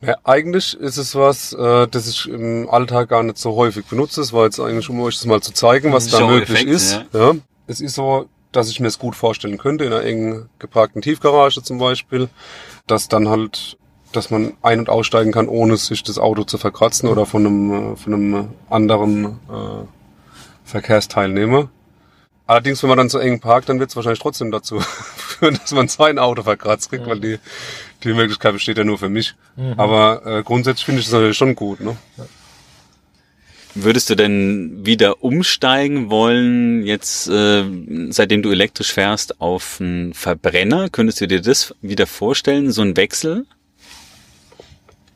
Ja, 0.00 0.16
eigentlich 0.24 0.74
ist 0.74 0.96
es 0.96 1.14
was, 1.14 1.52
äh, 1.52 1.86
das 1.88 2.08
ich 2.08 2.26
im 2.26 2.70
Alltag 2.70 3.10
gar 3.10 3.22
nicht 3.22 3.36
so 3.36 3.54
häufig 3.56 3.84
benutze. 3.84 4.22
Es 4.22 4.32
war 4.32 4.44
jetzt 4.44 4.58
eigentlich, 4.58 4.88
um 4.88 5.00
euch 5.00 5.16
das 5.16 5.26
mal 5.26 5.42
zu 5.42 5.52
zeigen, 5.52 5.92
was 5.92 6.08
da 6.08 6.26
möglich 6.26 6.50
Effekt, 6.50 6.70
ist. 6.70 7.04
Ja. 7.12 7.32
ja. 7.32 7.34
Es 7.66 7.82
ist 7.82 7.96
so, 7.96 8.26
dass 8.52 8.70
ich 8.70 8.80
mir 8.80 8.86
es 8.86 8.98
gut 8.98 9.14
vorstellen 9.14 9.58
könnte, 9.58 9.84
in 9.84 9.92
einer 9.92 10.02
eng 10.02 10.48
geparkten 10.58 11.02
Tiefgarage 11.02 11.62
zum 11.62 11.78
Beispiel, 11.78 12.28
dass 12.86 13.08
dann 13.08 13.28
halt, 13.28 13.76
dass 14.12 14.30
man 14.30 14.54
ein- 14.62 14.80
und 14.80 14.88
aussteigen 14.88 15.32
kann, 15.32 15.48
ohne 15.48 15.76
sich 15.76 16.02
das 16.02 16.18
Auto 16.18 16.44
zu 16.44 16.58
verkratzen 16.58 17.08
oder 17.08 17.26
von 17.26 17.46
einem, 17.46 17.92
äh, 17.92 17.96
von 17.96 18.14
einem 18.14 18.48
anderen 18.68 19.24
äh, 19.24 19.84
Verkehrsteilnehmer. 20.64 21.70
Allerdings, 22.46 22.82
wenn 22.82 22.88
man 22.88 22.98
dann 22.98 23.08
so 23.08 23.18
eng 23.18 23.38
parkt, 23.38 23.68
dann 23.68 23.78
wird 23.78 23.90
es 23.90 23.96
wahrscheinlich 23.96 24.18
trotzdem 24.18 24.50
dazu 24.50 24.80
führen, 25.16 25.58
dass 25.60 25.72
man 25.72 25.86
sein 25.86 26.18
Auto 26.18 26.42
verkratzt 26.42 26.90
kriegt, 26.90 27.06
weil 27.06 27.20
die, 27.20 27.38
die 28.02 28.12
Möglichkeit 28.12 28.52
besteht 28.52 28.78
ja 28.78 28.84
nur 28.84 28.98
für 28.98 29.08
mich. 29.08 29.34
Aber 29.76 30.26
äh, 30.26 30.42
grundsätzlich 30.42 30.84
finde 30.84 31.00
ich 31.00 31.06
das 31.06 31.12
natürlich 31.12 31.36
schon 31.36 31.54
gut. 31.54 31.80
Ne? 31.80 31.96
Würdest 33.74 34.10
du 34.10 34.16
denn 34.16 34.84
wieder 34.84 35.22
umsteigen 35.22 36.10
wollen, 36.10 36.84
jetzt 36.84 37.28
äh, 37.28 37.62
seitdem 38.08 38.42
du 38.42 38.50
elektrisch 38.50 38.92
fährst, 38.92 39.40
auf 39.40 39.78
einen 39.80 40.12
Verbrenner? 40.12 40.88
Könntest 40.90 41.20
du 41.20 41.28
dir 41.28 41.40
das 41.40 41.74
wieder 41.80 42.08
vorstellen, 42.08 42.72
so 42.72 42.82
ein 42.82 42.96
Wechsel? 42.96 43.46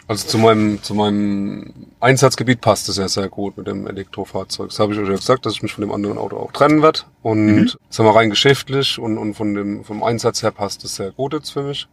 Also 0.06 0.28
zu 0.28 0.38
meinem, 0.38 0.82
zu 0.82 0.94
meinem 0.94 1.73
Einsatzgebiet 2.00 2.61
passt 2.61 2.88
es 2.90 2.99
ja 2.99 3.08
sehr 3.08 3.28
gut 3.28 3.56
mit 3.56 3.66
dem 3.66 3.87
Elektrofahrzeug. 3.87 4.68
Das 4.68 4.78
habe 4.78 4.92
ich 4.92 4.99
euch 5.00 5.08
ja 5.08 5.16
gesagt, 5.16 5.46
dass 5.46 5.54
ich 5.54 5.62
mich 5.62 5.73
von 5.73 5.80
dem 5.80 5.92
anderen 5.92 6.18
Auto 6.18 6.37
auch 6.37 6.52
trennen 6.52 6.82
werde. 6.82 7.00
Und 7.23 7.46
Mhm. 7.46 7.70
sagen 7.88 8.08
wir 8.08 8.14
rein 8.14 8.28
geschäftlich 8.30 8.99
und, 8.99 9.16
und 9.16 9.34
von 9.34 9.54
dem, 9.54 9.82
vom 9.84 10.02
Einsatz 10.02 10.42
her 10.42 10.50
passt 10.50 10.84
es 10.84 10.96
sehr 10.96 11.11
gut 11.12 11.32
jetzt 11.32 11.50
für 11.50 11.62
mich. 11.62 11.88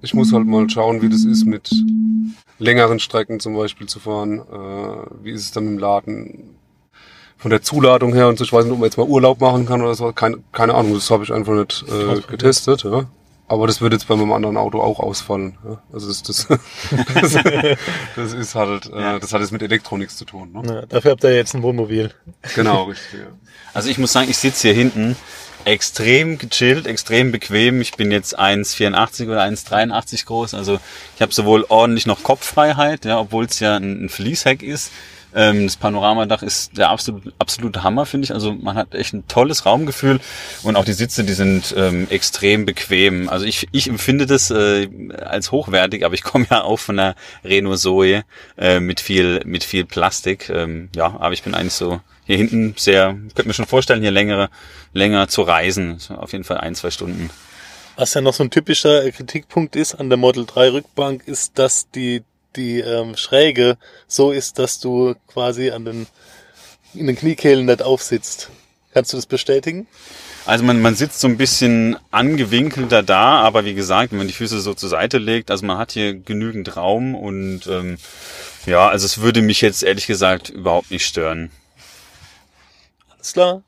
Ich 0.00 0.14
muss 0.14 0.32
halt 0.32 0.46
mal 0.46 0.68
schauen, 0.70 1.02
wie 1.02 1.10
das 1.10 1.24
ist 1.24 1.44
mit 1.44 1.70
längeren 2.58 2.98
Strecken 3.00 3.38
zum 3.38 3.54
Beispiel 3.54 3.86
zu 3.86 4.00
fahren. 4.00 4.38
Äh, 4.40 5.24
wie 5.24 5.30
ist 5.32 5.42
es 5.42 5.50
dann 5.52 5.64
mit 5.64 5.72
dem 5.74 5.78
Laden? 5.78 6.56
Von 7.36 7.50
der 7.50 7.60
Zuladung 7.60 8.14
her 8.14 8.28
und 8.28 8.38
so. 8.38 8.44
Ich 8.44 8.52
weiß 8.52 8.64
nicht, 8.64 8.72
ob 8.72 8.78
man 8.78 8.86
jetzt 8.86 8.96
mal 8.96 9.06
Urlaub 9.06 9.42
machen 9.42 9.66
kann 9.66 9.82
oder 9.82 9.94
so. 9.94 10.10
Keine, 10.12 10.38
keine 10.52 10.74
Ahnung, 10.74 10.94
das 10.94 11.10
habe 11.10 11.22
ich 11.22 11.30
einfach 11.34 11.52
nicht 11.52 11.84
äh, 11.86 12.22
getestet. 12.30 12.82
Ja. 12.84 13.04
Aber 13.48 13.66
das 13.66 13.80
wird 13.80 13.92
jetzt 13.92 14.08
bei 14.08 14.16
meinem 14.16 14.32
anderen 14.32 14.56
Auto 14.56 14.80
auch 14.80 14.98
ausfallen. 14.98 15.56
Ja. 15.64 15.82
Also 15.92 16.08
das, 16.08 16.22
das, 16.22 16.46
das, 17.14 17.38
das 18.16 18.32
ist 18.32 18.54
halt, 18.54 18.86
äh, 18.86 19.20
das 19.20 19.32
hat 19.32 19.40
jetzt 19.40 19.52
mit 19.52 19.62
Elektro 19.62 19.96
nichts 19.96 20.16
zu 20.16 20.24
tun. 20.24 20.52
Ne? 20.52 20.62
Ja, 20.66 20.86
dafür 20.86 21.12
habt 21.12 21.22
ihr 21.22 21.34
jetzt 21.34 21.54
ein 21.54 21.62
Wohnmobil. 21.62 22.12
Genau, 22.54 22.84
richtig. 22.90 23.20
Ja. 23.20 23.26
Also 23.72 23.88
ich 23.88 23.98
muss 23.98 24.12
sagen, 24.12 24.28
ich 24.28 24.38
sitze 24.38 24.68
hier 24.68 24.74
hinten 24.74 25.16
extrem 25.64 26.38
gechillt, 26.38 26.86
extrem 26.86 27.32
bequem. 27.32 27.80
Ich 27.80 27.92
bin 27.92 28.10
jetzt 28.10 28.38
1,84 28.38 29.26
oder 29.26 29.42
1,83 29.42 30.24
groß. 30.26 30.54
Also 30.54 30.78
ich 31.14 31.22
habe 31.22 31.32
sowohl 31.32 31.64
ordentlich 31.68 32.06
noch 32.06 32.22
Kopffreiheit, 32.22 33.04
ja, 33.04 33.18
obwohl 33.18 33.44
es 33.44 33.60
ja 33.60 33.76
ein, 33.76 34.04
ein 34.04 34.08
Fließheck 34.08 34.62
ist. 34.62 34.92
Ähm, 35.36 35.66
das 35.66 35.76
Panoramadach 35.76 36.42
ist 36.42 36.76
der 36.76 36.90
absolute, 36.90 37.32
absolute 37.38 37.82
Hammer, 37.84 38.06
finde 38.06 38.24
ich. 38.24 38.32
Also 38.32 38.54
man 38.54 38.74
hat 38.74 38.94
echt 38.94 39.12
ein 39.12 39.28
tolles 39.28 39.66
Raumgefühl 39.66 40.18
und 40.62 40.76
auch 40.76 40.84
die 40.84 40.94
Sitze, 40.94 41.22
die 41.24 41.34
sind 41.34 41.74
ähm, 41.76 42.08
extrem 42.10 42.64
bequem. 42.64 43.28
Also 43.28 43.44
ich, 43.44 43.68
ich 43.70 43.88
empfinde 43.88 44.26
das 44.26 44.50
äh, 44.50 44.88
als 45.20 45.52
hochwertig, 45.52 46.04
aber 46.04 46.14
ich 46.14 46.22
komme 46.22 46.46
ja 46.50 46.62
auch 46.62 46.78
von 46.78 46.96
der 46.96 47.14
Renault 47.44 47.78
Zoe 47.78 48.24
äh, 48.56 48.80
mit 48.80 49.00
viel 49.00 49.42
mit 49.44 49.62
viel 49.62 49.84
Plastik. 49.84 50.48
Ähm, 50.48 50.88
ja, 50.96 51.14
aber 51.18 51.34
ich 51.34 51.42
bin 51.42 51.54
eigentlich 51.54 51.74
so 51.74 52.00
hier 52.24 52.38
hinten 52.38 52.74
sehr, 52.76 53.14
könnte 53.34 53.46
mir 53.46 53.54
schon 53.54 53.66
vorstellen, 53.66 54.02
hier 54.02 54.10
längere, 54.10 54.50
länger 54.92 55.28
zu 55.28 55.42
reisen. 55.42 55.98
Auf 56.08 56.32
jeden 56.32 56.44
Fall 56.44 56.58
ein, 56.58 56.74
zwei 56.74 56.90
Stunden. 56.90 57.30
Was 57.94 58.14
ja 58.14 58.20
noch 58.20 58.34
so 58.34 58.42
ein 58.42 58.50
typischer 58.50 59.10
Kritikpunkt 59.10 59.76
ist 59.76 59.94
an 59.94 60.08
der 60.08 60.18
Model 60.18 60.44
3 60.44 60.72
Rückbank, 60.72 61.26
ist, 61.26 61.58
dass 61.58 61.88
die, 61.90 62.22
die 62.56 62.80
ähm, 62.80 63.16
Schräge 63.16 63.76
so 64.08 64.32
ist, 64.32 64.58
dass 64.58 64.80
du 64.80 65.14
quasi 65.28 65.70
an 65.70 65.84
den, 65.84 66.06
in 66.94 67.06
den 67.06 67.16
Kniekehlen 67.16 67.66
nicht 67.66 67.82
aufsitzt. 67.82 68.50
Kannst 68.92 69.12
du 69.12 69.18
das 69.18 69.26
bestätigen? 69.26 69.86
Also 70.46 70.64
man, 70.64 70.80
man 70.80 70.94
sitzt 70.94 71.20
so 71.20 71.26
ein 71.26 71.36
bisschen 71.36 71.96
angewinkelter 72.12 73.02
da, 73.02 73.40
aber 73.40 73.64
wie 73.64 73.74
gesagt, 73.74 74.12
wenn 74.12 74.18
man 74.18 74.28
die 74.28 74.32
Füße 74.32 74.60
so 74.60 74.74
zur 74.74 74.88
Seite 74.88 75.18
legt, 75.18 75.50
also 75.50 75.66
man 75.66 75.76
hat 75.76 75.92
hier 75.92 76.14
genügend 76.14 76.76
Raum 76.76 77.14
und 77.14 77.66
ähm, 77.66 77.98
ja, 78.64 78.88
also 78.88 79.06
es 79.06 79.20
würde 79.20 79.42
mich 79.42 79.60
jetzt 79.60 79.82
ehrlich 79.82 80.06
gesagt 80.06 80.48
überhaupt 80.48 80.90
nicht 80.90 81.04
stören. 81.04 81.50
Alles 83.10 83.32
klar? 83.32 83.62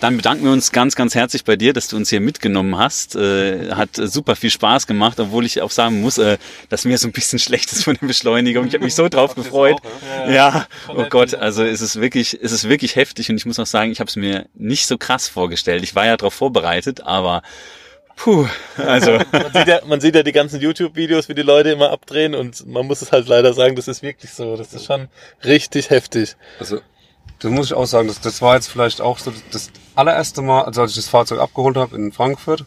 Dann 0.00 0.16
bedanken 0.16 0.44
wir 0.44 0.52
uns 0.52 0.72
ganz, 0.72 0.96
ganz 0.96 1.14
herzlich 1.14 1.44
bei 1.44 1.56
dir, 1.56 1.74
dass 1.74 1.88
du 1.88 1.96
uns 1.96 2.08
hier 2.08 2.20
mitgenommen 2.20 2.78
hast. 2.78 3.16
Äh, 3.16 3.72
hat 3.72 3.90
super 3.94 4.34
viel 4.34 4.50
Spaß 4.50 4.86
gemacht, 4.86 5.20
obwohl 5.20 5.44
ich 5.44 5.60
auch 5.60 5.70
sagen 5.70 6.00
muss, 6.00 6.16
äh, 6.16 6.38
dass 6.70 6.86
mir 6.86 6.96
so 6.96 7.06
ein 7.06 7.12
bisschen 7.12 7.38
schlecht 7.38 7.70
ist 7.72 7.84
von 7.84 7.96
der 8.00 8.06
Beschleunigung. 8.06 8.66
Ich 8.66 8.74
habe 8.74 8.84
mich 8.84 8.94
so 8.94 9.08
drauf 9.08 9.34
gefreut. 9.34 9.76
Ja, 10.28 10.66
oh 10.88 11.04
Gott, 11.08 11.34
also 11.34 11.62
es 11.62 11.80
ist 11.82 12.00
wirklich, 12.00 12.38
es 12.40 12.52
ist 12.52 12.68
wirklich 12.68 12.96
heftig 12.96 13.30
und 13.30 13.36
ich 13.36 13.46
muss 13.46 13.58
auch 13.58 13.66
sagen, 13.66 13.92
ich 13.92 14.00
habe 14.00 14.08
es 14.08 14.16
mir 14.16 14.46
nicht 14.54 14.86
so 14.86 14.96
krass 14.96 15.28
vorgestellt. 15.28 15.82
Ich 15.82 15.94
war 15.94 16.06
ja 16.06 16.16
darauf 16.16 16.34
vorbereitet, 16.34 17.02
aber 17.02 17.42
puh, 18.16 18.46
also 18.76 19.18
Man 19.32 19.52
sieht 19.52 19.68
ja, 19.68 19.80
man 19.86 20.00
sieht 20.00 20.14
ja 20.14 20.22
die 20.22 20.32
ganzen 20.32 20.60
YouTube-Videos, 20.60 21.28
wie 21.28 21.34
die 21.34 21.42
Leute 21.42 21.70
immer 21.70 21.90
abdrehen 21.90 22.34
und 22.34 22.66
man 22.66 22.86
muss 22.86 23.02
es 23.02 23.12
halt 23.12 23.28
leider 23.28 23.52
sagen, 23.52 23.76
das 23.76 23.88
ist 23.88 24.02
wirklich 24.02 24.32
so. 24.32 24.56
Das 24.56 24.72
ist 24.72 24.86
schon 24.86 25.08
richtig 25.44 25.90
heftig. 25.90 26.36
Also, 26.58 26.80
das 27.38 27.50
muss 27.50 27.66
ich 27.66 27.74
auch 27.74 27.86
sagen, 27.86 28.08
das, 28.08 28.20
das 28.20 28.42
war 28.42 28.54
jetzt 28.54 28.68
vielleicht 28.68 29.00
auch 29.00 29.18
so 29.18 29.32
das 29.50 29.70
allererste 29.94 30.42
Mal, 30.42 30.62
also 30.62 30.82
als 30.82 30.92
ich 30.92 30.96
das 30.96 31.08
Fahrzeug 31.08 31.40
abgeholt 31.40 31.76
habe 31.76 31.96
in 31.96 32.12
Frankfurt. 32.12 32.64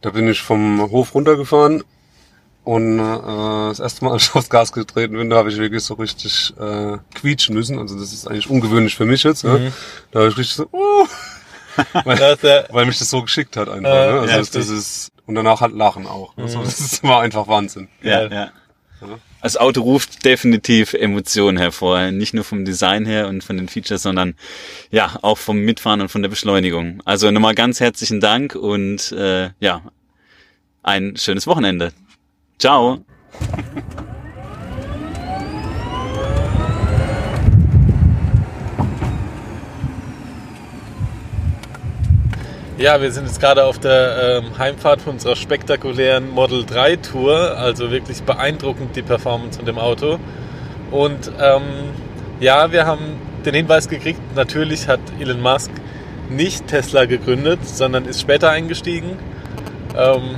Da 0.00 0.10
bin 0.10 0.28
ich 0.28 0.40
vom 0.40 0.80
Hof 0.90 1.14
runtergefahren 1.14 1.84
und 2.64 2.98
äh, 2.98 3.68
das 3.68 3.80
erste 3.80 4.04
Mal, 4.04 4.12
als 4.12 4.24
ich 4.24 4.34
aufs 4.34 4.50
Gas 4.50 4.72
getreten 4.72 5.16
bin, 5.16 5.30
da 5.30 5.36
habe 5.36 5.50
ich 5.50 5.58
wirklich 5.58 5.82
so 5.82 5.94
richtig 5.94 6.54
äh, 6.58 6.98
quietschen 7.14 7.54
müssen. 7.54 7.78
Also 7.78 7.98
das 7.98 8.12
ist 8.12 8.26
eigentlich 8.26 8.48
ungewöhnlich 8.48 8.96
für 8.96 9.04
mich 9.04 9.22
jetzt. 9.22 9.44
Ne? 9.44 9.72
Da 10.10 10.20
habe 10.20 10.30
ich 10.30 10.38
richtig 10.38 10.56
so, 10.56 10.68
uh, 10.72 11.06
weil, 12.04 12.18
ja, 12.18 12.64
weil 12.70 12.86
mich 12.86 12.98
das 12.98 13.10
so 13.10 13.22
geschickt 13.22 13.56
hat 13.56 13.68
einfach. 13.68 13.90
Äh, 13.90 14.12
ne? 14.12 14.20
Also 14.20 14.30
ja, 14.30 14.38
das, 14.38 14.50
das 14.50 14.68
ist 14.68 15.12
und 15.26 15.36
danach 15.36 15.60
halt 15.60 15.74
Lachen 15.74 16.06
auch. 16.06 16.36
Ne? 16.36 16.48
So, 16.48 16.62
das 16.62 17.02
war 17.04 17.22
einfach 17.22 17.46
Wahnsinn. 17.46 17.88
ja, 18.02 18.26
ja. 18.26 18.50
Das 19.42 19.56
Auto 19.56 19.80
ruft 19.82 20.24
definitiv 20.24 20.92
Emotionen 20.92 21.58
hervor, 21.58 22.10
nicht 22.10 22.34
nur 22.34 22.44
vom 22.44 22.64
Design 22.64 23.06
her 23.06 23.28
und 23.28 23.42
von 23.42 23.56
den 23.56 23.68
Features, 23.68 24.02
sondern 24.02 24.34
ja 24.90 25.18
auch 25.22 25.38
vom 25.38 25.58
Mitfahren 25.58 26.00
und 26.00 26.08
von 26.08 26.22
der 26.22 26.28
Beschleunigung. 26.28 27.02
Also 27.04 27.30
nochmal 27.30 27.54
ganz 27.54 27.80
herzlichen 27.80 28.20
Dank 28.20 28.54
und 28.54 29.12
äh, 29.12 29.50
ja 29.60 29.82
ein 30.82 31.16
schönes 31.16 31.46
Wochenende. 31.46 31.92
Ciao. 32.58 33.04
Ja, 42.80 42.98
wir 43.02 43.12
sind 43.12 43.26
jetzt 43.26 43.40
gerade 43.40 43.66
auf 43.66 43.78
der 43.78 44.40
ähm, 44.42 44.56
Heimfahrt 44.56 45.02
von 45.02 45.12
unserer 45.12 45.36
spektakulären 45.36 46.30
Model 46.30 46.64
3 46.64 46.96
Tour. 46.96 47.58
Also 47.58 47.90
wirklich 47.90 48.22
beeindruckend 48.22 48.96
die 48.96 49.02
Performance 49.02 49.58
von 49.58 49.66
dem 49.66 49.78
Auto. 49.78 50.18
Und 50.90 51.30
ähm, 51.38 51.60
ja, 52.40 52.72
wir 52.72 52.86
haben 52.86 53.18
den 53.44 53.54
Hinweis 53.54 53.86
gekriegt, 53.86 54.18
natürlich 54.34 54.88
hat 54.88 55.00
Elon 55.20 55.42
Musk 55.42 55.70
nicht 56.30 56.68
Tesla 56.68 57.04
gegründet, 57.04 57.58
sondern 57.68 58.06
ist 58.06 58.22
später 58.22 58.48
eingestiegen. 58.48 59.18
Ähm, 59.94 60.36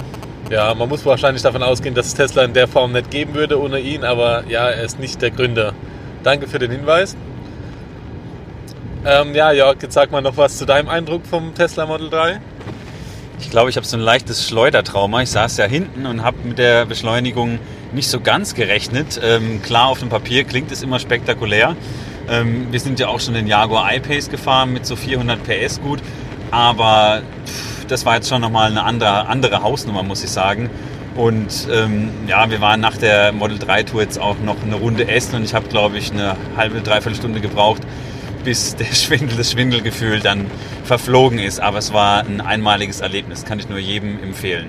ja, 0.50 0.74
man 0.74 0.88
muss 0.88 1.06
wahrscheinlich 1.06 1.44
davon 1.44 1.62
ausgehen, 1.62 1.94
dass 1.94 2.06
es 2.06 2.14
Tesla 2.14 2.42
in 2.42 2.54
der 2.54 2.66
Form 2.66 2.90
nicht 2.90 3.12
geben 3.12 3.34
würde 3.34 3.62
ohne 3.62 3.78
ihn, 3.78 4.02
aber 4.02 4.42
ja, 4.48 4.68
er 4.68 4.82
ist 4.82 4.98
nicht 4.98 5.22
der 5.22 5.30
Gründer. 5.30 5.74
Danke 6.24 6.48
für 6.48 6.58
den 6.58 6.72
Hinweis. 6.72 7.16
Ähm, 9.04 9.34
ja, 9.34 9.50
Jörg, 9.50 9.82
jetzt 9.82 9.94
sag 9.94 10.12
mal 10.12 10.22
noch 10.22 10.36
was 10.36 10.58
zu 10.58 10.64
deinem 10.64 10.88
Eindruck 10.88 11.26
vom 11.26 11.54
Tesla 11.56 11.86
Model 11.86 12.08
3. 12.08 12.40
Ich 13.40 13.50
glaube, 13.50 13.68
ich 13.68 13.76
habe 13.76 13.84
so 13.84 13.96
ein 13.96 14.00
leichtes 14.00 14.46
Schleudertrauma. 14.46 15.22
Ich 15.22 15.30
saß 15.30 15.56
ja 15.56 15.64
hinten 15.64 16.06
und 16.06 16.22
habe 16.22 16.36
mit 16.44 16.58
der 16.58 16.86
Beschleunigung 16.86 17.58
nicht 17.92 18.08
so 18.08 18.20
ganz 18.20 18.54
gerechnet. 18.54 19.20
Ähm, 19.20 19.60
klar, 19.60 19.88
auf 19.88 19.98
dem 19.98 20.08
Papier 20.08 20.44
klingt 20.44 20.70
es 20.70 20.84
immer 20.84 21.00
spektakulär. 21.00 21.74
Ähm, 22.28 22.68
wir 22.70 22.78
sind 22.78 23.00
ja 23.00 23.08
auch 23.08 23.18
schon 23.18 23.34
den 23.34 23.48
Jaguar 23.48 23.92
I-Pace 23.92 24.30
gefahren 24.30 24.72
mit 24.72 24.86
so 24.86 24.94
400 24.94 25.42
PS 25.42 25.80
gut. 25.80 25.98
Aber 26.52 27.22
pff, 27.44 27.86
das 27.86 28.06
war 28.06 28.14
jetzt 28.14 28.28
schon 28.28 28.40
nochmal 28.40 28.70
eine 28.70 28.84
andere, 28.84 29.26
andere 29.26 29.64
Hausnummer, 29.64 30.04
muss 30.04 30.22
ich 30.22 30.30
sagen. 30.30 30.70
Und 31.16 31.66
ähm, 31.72 32.10
ja, 32.28 32.48
wir 32.50 32.60
waren 32.60 32.78
nach 32.78 32.96
der 32.96 33.32
Model 33.32 33.58
3 33.58 33.82
Tour 33.82 34.02
jetzt 34.02 34.20
auch 34.20 34.38
noch 34.38 34.62
eine 34.62 34.76
Runde 34.76 35.08
essen 35.08 35.34
und 35.34 35.44
ich 35.44 35.54
habe, 35.54 35.66
glaube 35.66 35.98
ich, 35.98 36.12
eine 36.12 36.36
halbe, 36.56 36.80
dreiviertel 36.80 37.16
Stunde 37.16 37.40
gebraucht, 37.40 37.82
bis 38.44 38.76
der 38.76 38.92
Schwindel, 38.94 39.36
das 39.36 39.52
Schwindelgefühl 39.52 40.20
dann 40.20 40.50
verflogen 40.84 41.38
ist. 41.38 41.60
Aber 41.60 41.78
es 41.78 41.92
war 41.92 42.24
ein 42.24 42.40
einmaliges 42.40 43.00
Erlebnis, 43.00 43.44
kann 43.44 43.58
ich 43.58 43.68
nur 43.68 43.78
jedem 43.78 44.22
empfehlen. 44.22 44.66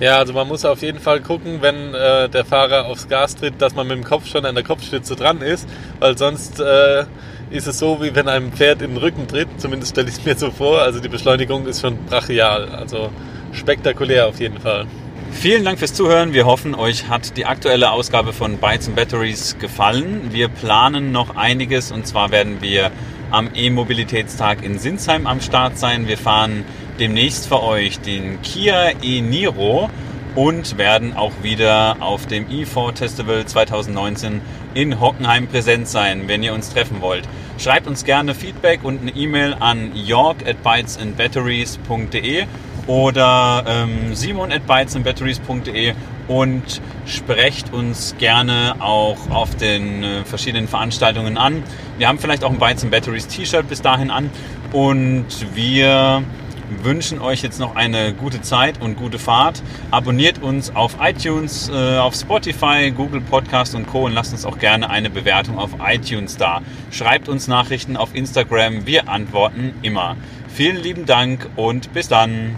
Ja, 0.00 0.18
also 0.18 0.32
man 0.32 0.48
muss 0.48 0.64
auf 0.64 0.82
jeden 0.82 0.98
Fall 0.98 1.20
gucken, 1.20 1.58
wenn 1.60 1.94
äh, 1.94 2.28
der 2.28 2.44
Fahrer 2.44 2.86
aufs 2.86 3.08
Gas 3.08 3.36
tritt, 3.36 3.62
dass 3.62 3.74
man 3.76 3.86
mit 3.86 3.96
dem 3.96 4.04
Kopf 4.04 4.26
schon 4.26 4.44
an 4.44 4.56
der 4.56 4.64
Kopfstütze 4.64 5.14
dran 5.14 5.40
ist, 5.40 5.68
weil 6.00 6.18
sonst 6.18 6.58
äh, 6.58 7.04
ist 7.50 7.68
es 7.68 7.78
so, 7.78 8.02
wie 8.02 8.14
wenn 8.14 8.28
einem 8.28 8.52
Pferd 8.52 8.82
in 8.82 8.90
den 8.90 8.96
Rücken 8.96 9.28
tritt. 9.28 9.48
Zumindest 9.58 9.92
stelle 9.92 10.08
ich 10.08 10.16
es 10.16 10.24
mir 10.24 10.34
so 10.34 10.50
vor. 10.50 10.80
Also 10.80 10.98
die 10.98 11.08
Beschleunigung 11.08 11.66
ist 11.66 11.80
schon 11.80 11.96
brachial, 12.06 12.68
also 12.70 13.10
spektakulär 13.52 14.26
auf 14.26 14.40
jeden 14.40 14.60
Fall. 14.60 14.86
Vielen 15.34 15.64
Dank 15.64 15.78
fürs 15.78 15.92
Zuhören. 15.92 16.32
Wir 16.32 16.46
hoffen, 16.46 16.74
euch 16.74 17.08
hat 17.08 17.36
die 17.36 17.44
aktuelle 17.44 17.90
Ausgabe 17.90 18.32
von 18.32 18.56
Bytes 18.56 18.86
and 18.86 18.96
Batteries 18.96 19.58
gefallen. 19.58 20.30
Wir 20.30 20.48
planen 20.48 21.12
noch 21.12 21.36
einiges 21.36 21.92
und 21.92 22.06
zwar 22.06 22.30
werden 22.30 22.62
wir 22.62 22.90
am 23.30 23.50
E-Mobilitätstag 23.54 24.64
in 24.64 24.78
Sinsheim 24.78 25.26
am 25.26 25.42
Start 25.42 25.76
sein. 25.76 26.08
Wir 26.08 26.16
fahren 26.16 26.64
demnächst 26.98 27.46
für 27.46 27.62
euch 27.62 28.00
den 28.00 28.40
Kia 28.40 28.92
e-Niro 29.02 29.90
und 30.34 30.78
werden 30.78 31.14
auch 31.14 31.32
wieder 31.42 31.96
auf 32.00 32.26
dem 32.26 32.46
e4 32.48 32.96
Festival 32.96 33.44
2019 33.44 34.40
in 34.72 34.98
Hockenheim 34.98 35.46
präsent 35.46 35.88
sein, 35.88 36.26
wenn 36.26 36.42
ihr 36.42 36.54
uns 36.54 36.70
treffen 36.70 37.02
wollt. 37.02 37.28
Schreibt 37.58 37.86
uns 37.86 38.04
gerne 38.04 38.34
Feedback 38.34 38.82
und 38.82 39.02
eine 39.02 39.10
E-Mail 39.10 39.54
an 39.60 39.94
york 39.94 40.38
at 40.46 40.62
bytesandbatteries.de 40.62 42.46
oder 42.86 43.64
ähm, 43.66 44.14
simon 44.14 44.52
at 44.52 44.66
bytesandbatteries.de 44.66 45.94
und 46.28 46.80
sprecht 47.06 47.72
uns 47.72 48.14
gerne 48.18 48.76
auch 48.80 49.30
auf 49.30 49.54
den 49.56 50.02
äh, 50.02 50.24
verschiedenen 50.24 50.68
Veranstaltungen 50.68 51.36
an. 51.36 51.62
Wir 51.98 52.08
haben 52.08 52.18
vielleicht 52.18 52.44
auch 52.44 52.50
ein 52.50 52.58
Bytes 52.58 52.82
and 52.82 52.90
Batteries 52.90 53.26
T-Shirt 53.26 53.68
bis 53.68 53.82
dahin 53.82 54.10
an 54.10 54.30
und 54.72 55.26
wir 55.54 56.22
wünschen 56.82 57.20
euch 57.20 57.42
jetzt 57.42 57.60
noch 57.60 57.76
eine 57.76 58.14
gute 58.14 58.40
Zeit 58.40 58.80
und 58.80 58.96
gute 58.96 59.18
Fahrt. 59.18 59.62
Abonniert 59.90 60.42
uns 60.42 60.74
auf 60.74 60.96
iTunes, 61.00 61.68
äh, 61.68 61.98
auf 61.98 62.14
Spotify, 62.14 62.90
Google 62.90 63.20
Podcast 63.20 63.74
und 63.74 63.86
Co. 63.86 64.06
und 64.06 64.12
lasst 64.12 64.32
uns 64.32 64.44
auch 64.44 64.58
gerne 64.58 64.90
eine 64.90 65.10
Bewertung 65.10 65.58
auf 65.58 65.70
iTunes 65.84 66.36
da. 66.36 66.62
Schreibt 66.90 67.28
uns 67.28 67.48
Nachrichten 67.48 67.96
auf 67.96 68.14
Instagram, 68.14 68.86
wir 68.86 69.08
antworten 69.08 69.74
immer. 69.82 70.16
Vielen 70.48 70.76
lieben 70.76 71.06
Dank 71.06 71.48
und 71.56 71.92
bis 71.92 72.08
dann. 72.08 72.56